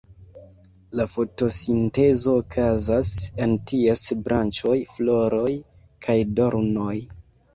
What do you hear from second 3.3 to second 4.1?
en ties